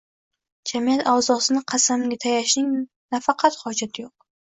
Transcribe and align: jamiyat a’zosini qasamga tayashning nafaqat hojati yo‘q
jamiyat 0.71 1.03
a’zosini 1.11 1.63
qasamga 1.73 2.19
tayashning 2.27 2.75
nafaqat 2.83 3.65
hojati 3.65 4.09
yo‘q 4.09 4.15